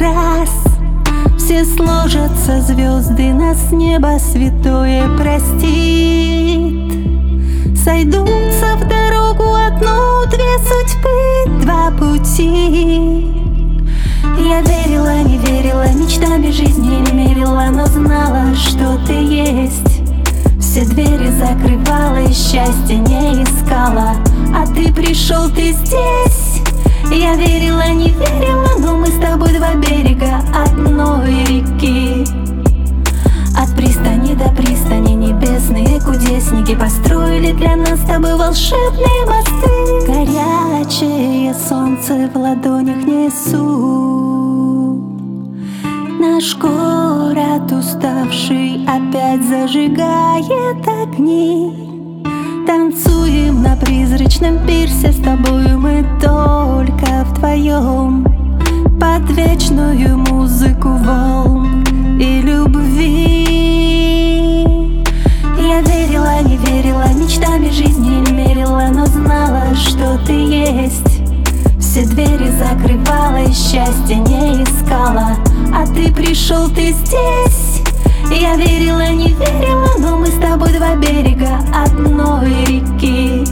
[0.00, 0.50] раз.
[1.38, 6.92] Все сложатся звезды, нас небо святое простит.
[7.76, 13.30] Сойдутся в дорогу одну, две судьбы, два пути.
[14.38, 20.02] Я верила, не верила, мечтами жизни не мерила, но знала, что ты есть.
[20.58, 24.14] Все двери закрывала и счастья не искала.
[24.54, 26.62] А ты пришел, ты здесь.
[27.10, 28.53] Я верила, не верила
[30.54, 32.24] одной реки.
[33.56, 39.70] От пристани до пристани небесные кудесники Построили для нас с тобой волшебные мосты.
[40.06, 44.34] Горячее солнце в ладонях несу
[46.20, 51.72] Наш город уставший опять зажигает огни.
[52.66, 55.63] Танцуем на призрачном пирсе с тобою
[71.94, 75.36] Все двери закрывала и счастья не искала.
[75.72, 77.82] А ты пришел, ты здесь.
[78.32, 83.44] Я верила, не верила, но мы с тобой два берега одной реки.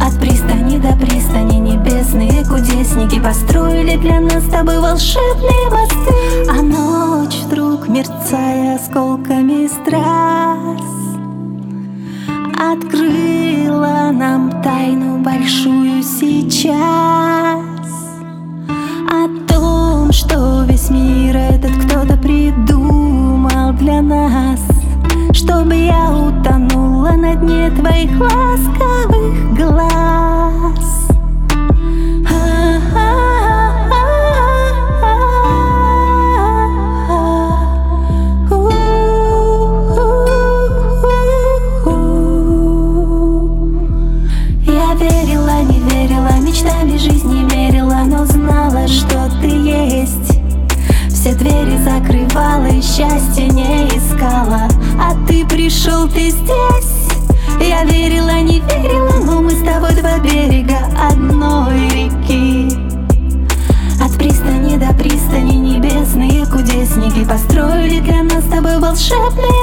[0.00, 7.34] От пристани до пристани небесные кудесники Построили для нас с тобой волшебные мосты А ночь
[7.46, 10.97] вдруг, мерцая осколками страз
[16.58, 17.60] сейчас
[19.08, 24.60] О том, что весь мир этот кто-то придумал для нас
[25.32, 28.97] Чтобы я утонула на дне твоих ласковых
[45.58, 50.38] верила, не верила, мечтами жизни мерила Но знала, что ты есть.
[51.08, 54.68] Все двери закрывала и счастья не искала.
[55.00, 57.08] А ты пришел, ты здесь.
[57.60, 60.78] Я верила, не верила, но мы с тобой два берега
[61.10, 62.68] одной реки.
[64.00, 69.57] От пристани до пристани небесные кудесники Построили для нас с тобой волшебные мосты